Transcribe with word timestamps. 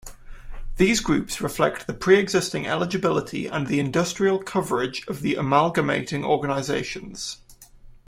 These 0.77 0.99
groups 0.99 1.41
reflect 1.41 1.85
the 1.85 1.93
pre-existing 1.93 2.65
eligibility 2.65 3.45
and 3.45 3.69
industrial 3.69 4.39
coverage 4.39 5.05
of 5.07 5.21
the 5.21 5.35
amalgamating 5.35 6.25
organisations. 6.25 7.37